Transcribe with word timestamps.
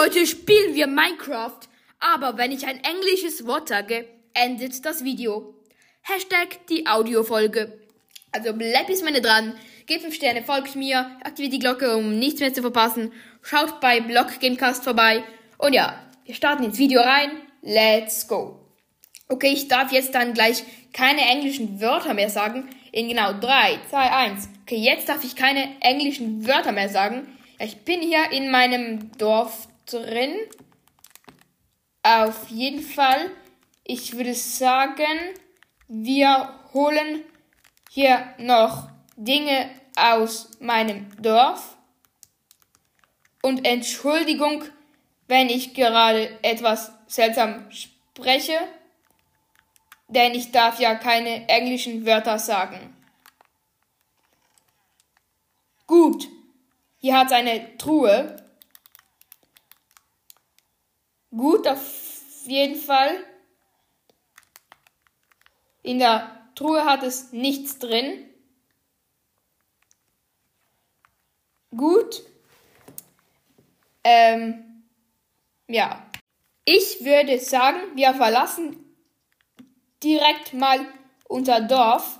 Leute, 0.00 0.28
spielen 0.28 0.76
wir 0.76 0.86
Minecraft. 0.86 1.58
Aber 1.98 2.38
wenn 2.38 2.52
ich 2.52 2.64
ein 2.68 2.80
englisches 2.84 3.44
Wort 3.48 3.68
sage, 3.68 4.06
endet 4.32 4.84
das 4.86 5.02
Video. 5.02 5.56
Hashtag 6.02 6.64
die 6.68 6.86
Audiofolge. 6.86 7.80
Also 8.30 8.52
bleibt 8.52 8.86
bis 8.86 9.02
meine 9.02 9.20
dran. 9.20 9.54
Gebt 9.86 10.02
5 10.02 10.14
Sterne, 10.14 10.44
folgt 10.44 10.76
mir, 10.76 11.00
aktiviert 11.24 11.52
die 11.52 11.58
Glocke, 11.58 11.96
um 11.96 12.16
nichts 12.16 12.38
mehr 12.38 12.54
zu 12.54 12.60
verpassen. 12.60 13.12
Schaut 13.42 13.80
bei 13.80 13.98
Blog 14.00 14.38
Gamecast 14.38 14.84
vorbei. 14.84 15.24
Und 15.56 15.72
ja, 15.72 15.98
wir 16.24 16.34
starten 16.36 16.62
ins 16.62 16.78
Video 16.78 17.00
rein. 17.00 17.32
Let's 17.62 18.28
go. 18.28 18.60
Okay, 19.28 19.52
ich 19.52 19.66
darf 19.66 19.90
jetzt 19.90 20.14
dann 20.14 20.32
gleich 20.32 20.62
keine 20.92 21.22
englischen 21.22 21.80
Wörter 21.80 22.14
mehr 22.14 22.30
sagen. 22.30 22.70
In 22.92 23.08
genau 23.08 23.32
3, 23.32 23.80
2, 23.90 23.98
1. 23.98 24.48
Okay, 24.62 24.76
jetzt 24.76 25.08
darf 25.08 25.24
ich 25.24 25.34
keine 25.34 25.80
englischen 25.80 26.46
Wörter 26.46 26.70
mehr 26.70 26.88
sagen. 26.88 27.26
Ich 27.58 27.78
bin 27.78 28.00
hier 28.00 28.30
in 28.30 28.52
meinem 28.52 29.10
Dorf 29.18 29.66
drin. 29.92 30.36
Auf 32.02 32.48
jeden 32.48 32.82
Fall. 32.82 33.30
Ich 33.84 34.16
würde 34.16 34.34
sagen, 34.34 35.34
wir 35.88 36.54
holen 36.72 37.24
hier 37.90 38.34
noch 38.38 38.88
Dinge 39.16 39.70
aus 39.96 40.50
meinem 40.60 41.08
Dorf. 41.20 41.76
Und 43.42 43.66
Entschuldigung, 43.66 44.64
wenn 45.26 45.48
ich 45.48 45.74
gerade 45.74 46.38
etwas 46.42 46.92
seltsam 47.06 47.70
spreche, 47.70 48.58
denn 50.08 50.34
ich 50.34 50.52
darf 50.52 50.80
ja 50.80 50.94
keine 50.94 51.48
englischen 51.48 52.06
Wörter 52.06 52.38
sagen. 52.38 52.96
Gut, 55.86 56.28
hier 56.98 57.16
hat 57.16 57.28
es 57.28 57.32
eine 57.32 57.76
Truhe. 57.78 58.36
Gut, 61.30 61.68
auf 61.68 62.46
jeden 62.46 62.76
Fall. 62.80 63.24
In 65.82 65.98
der 65.98 66.50
Truhe 66.54 66.84
hat 66.84 67.02
es 67.02 67.32
nichts 67.32 67.78
drin. 67.78 68.28
Gut. 71.70 72.22
Ähm, 74.04 74.84
ja. 75.68 76.04
Ich 76.64 77.04
würde 77.04 77.38
sagen, 77.38 77.78
wir 77.94 78.12
verlassen 78.14 78.84
direkt 80.02 80.52
mal 80.52 80.86
unser 81.28 81.60
Dorf. 81.60 82.18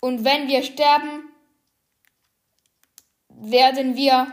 Und 0.00 0.24
wenn 0.24 0.48
wir 0.48 0.62
sterben, 0.62 1.28
werden 3.28 3.96
wir 3.96 4.32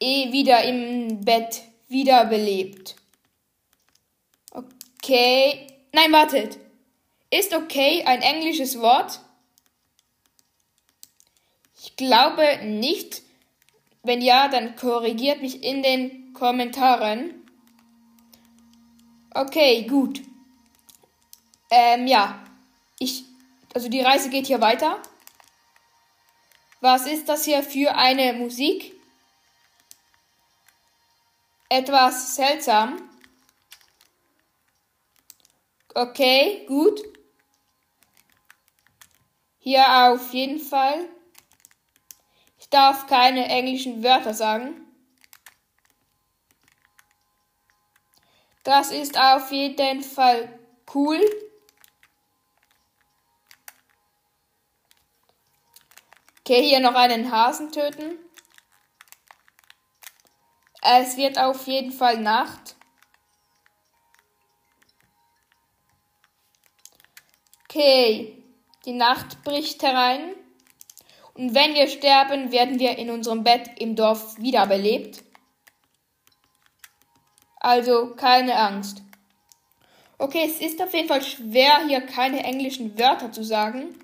eh 0.00 0.32
wieder 0.32 0.64
im 0.64 1.24
Bett 1.24 1.69
wiederbelebt. 1.90 2.96
Okay. 4.52 5.66
Nein, 5.92 6.12
wartet. 6.12 6.58
Ist 7.30 7.54
okay 7.54 8.04
ein 8.04 8.22
englisches 8.22 8.80
Wort? 8.80 9.20
Ich 11.82 11.96
glaube 11.96 12.60
nicht. 12.64 13.22
Wenn 14.02 14.22
ja, 14.22 14.48
dann 14.48 14.76
korrigiert 14.76 15.42
mich 15.42 15.62
in 15.62 15.82
den 15.82 16.32
Kommentaren. 16.32 17.34
Okay, 19.34 19.82
gut. 19.82 20.22
Ähm, 21.70 22.06
ja. 22.06 22.44
Ich, 22.98 23.24
also 23.74 23.88
die 23.88 24.00
Reise 24.00 24.30
geht 24.30 24.46
hier 24.46 24.60
weiter. 24.60 25.00
Was 26.80 27.06
ist 27.06 27.28
das 27.28 27.44
hier 27.44 27.62
für 27.62 27.94
eine 27.94 28.32
Musik? 28.32 28.94
Etwas 31.72 32.34
seltsam. 32.34 33.08
Okay, 35.94 36.66
gut. 36.66 37.00
Hier 39.60 39.84
auf 39.88 40.32
jeden 40.32 40.58
Fall. 40.58 41.08
Ich 42.58 42.68
darf 42.70 43.06
keine 43.06 43.46
englischen 43.46 44.02
Wörter 44.02 44.34
sagen. 44.34 44.84
Das 48.64 48.90
ist 48.90 49.16
auf 49.16 49.52
jeden 49.52 50.02
Fall 50.02 50.58
cool. 50.92 51.20
Okay, 56.40 56.68
hier 56.68 56.80
noch 56.80 56.94
einen 56.96 57.30
Hasen 57.30 57.70
töten. 57.70 58.18
Es 60.82 61.16
wird 61.16 61.38
auf 61.38 61.66
jeden 61.66 61.92
Fall 61.92 62.18
Nacht. 62.18 62.76
Okay, 67.64 68.42
die 68.84 68.92
Nacht 68.92 69.44
bricht 69.44 69.82
herein. 69.82 70.34
Und 71.34 71.54
wenn 71.54 71.74
wir 71.74 71.86
sterben, 71.88 72.50
werden 72.50 72.78
wir 72.78 72.98
in 72.98 73.10
unserem 73.10 73.44
Bett 73.44 73.70
im 73.78 73.94
Dorf 73.94 74.38
wiederbelebt. 74.38 75.22
Also 77.60 78.14
keine 78.16 78.56
Angst. 78.56 79.02
Okay, 80.18 80.44
es 80.46 80.60
ist 80.60 80.82
auf 80.82 80.92
jeden 80.92 81.08
Fall 81.08 81.22
schwer, 81.22 81.86
hier 81.86 82.00
keine 82.00 82.42
englischen 82.42 82.98
Wörter 82.98 83.32
zu 83.32 83.44
sagen. 83.44 83.98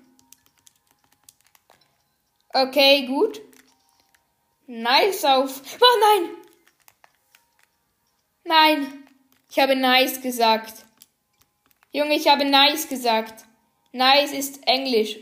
Okay, 2.53 3.05
gut. 3.05 3.41
Nice 4.67 5.25
auf. 5.25 5.61
Oh 5.79 5.99
nein! 6.01 6.46
Nein! 8.47 9.07
Ich 9.49 9.59
habe 9.59 9.75
nice 9.75 10.21
gesagt. 10.21 10.73
Junge, 11.91 12.15
ich 12.15 12.27
habe 12.27 12.45
nice 12.45 12.87
gesagt. 12.87 13.45
Nice 13.91 14.31
ist 14.31 14.67
Englisch. 14.67 15.17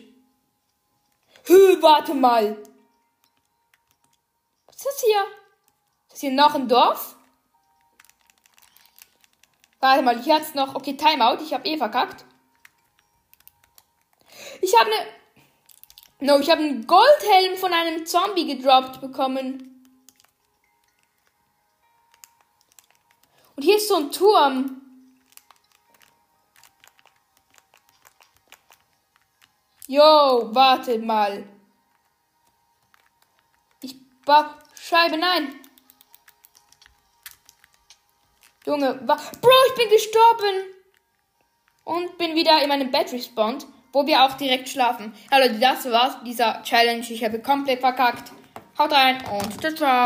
Hü, 1.45 1.81
warte 1.81 2.13
mal. 2.13 2.57
Was 4.67 4.75
ist 4.75 4.85
das 4.85 5.01
hier? 5.01 5.21
Ist 5.21 6.13
das 6.13 6.19
hier 6.21 6.31
noch 6.31 6.55
ein 6.55 6.67
Dorf? 6.67 7.15
Warte 9.79 10.01
mal, 10.01 10.21
hier 10.21 10.35
hat's 10.35 10.55
noch. 10.55 10.75
Okay, 10.75 10.97
Timeout. 10.97 11.43
Ich 11.43 11.53
habe 11.53 11.67
eh 11.67 11.77
verkackt. 11.77 12.25
Ich 14.61 14.77
habe 14.79 14.91
eine 14.91 15.05
No, 16.21 16.39
ich 16.39 16.49
habe 16.49 16.61
einen 16.61 16.87
Goldhelm 16.87 17.57
von 17.57 17.73
einem 17.73 18.05
Zombie 18.05 18.47
gedroppt 18.47 19.01
bekommen. 19.01 19.74
Und 23.55 23.63
hier 23.63 23.77
ist 23.77 23.87
so 23.87 23.95
ein 23.95 24.11
Turm. 24.11 24.81
Yo, 29.87 30.49
wartet 30.53 31.05
mal. 31.05 31.47
Ich 33.81 33.95
baue 34.25 34.55
Scheibe, 34.79 35.17
nein. 35.17 35.59
Junge, 38.65 38.95
Bro, 38.95 39.51
ich 39.69 39.75
bin 39.75 39.89
gestorben. 39.89 40.73
Und 41.83 42.17
bin 42.17 42.35
wieder 42.35 42.61
in 42.61 42.69
meinem 42.69 42.89
Bett 42.89 43.11
respawned 43.13 43.67
wo 43.95 44.05
wir 44.05 44.25
auch 44.25 44.33
direkt 44.33 44.67
schlafen. 44.67 45.13
Ja, 45.31 45.37
Leute, 45.37 45.57
das 45.57 45.89
war's 45.89 46.17
dieser 46.25 46.61
Challenge. 46.63 47.05
Ich 47.09 47.23
habe 47.23 47.39
komplett 47.39 47.79
verkackt. 47.79 48.33
Haut 48.77 48.91
rein 48.91 49.23
und 49.31 49.61
ciao, 49.61 49.73
ciao. 49.73 50.03